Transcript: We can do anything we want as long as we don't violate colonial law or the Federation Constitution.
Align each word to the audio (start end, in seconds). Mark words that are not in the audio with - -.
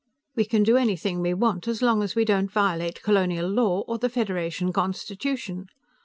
We 0.35 0.45
can 0.45 0.63
do 0.63 0.77
anything 0.77 1.21
we 1.21 1.35
want 1.35 1.67
as 1.67 1.83
long 1.83 2.01
as 2.01 2.15
we 2.15 2.25
don't 2.25 2.51
violate 2.51 3.03
colonial 3.03 3.47
law 3.47 3.81
or 3.87 3.99
the 3.99 4.09
Federation 4.09 4.73
Constitution. 4.73 5.67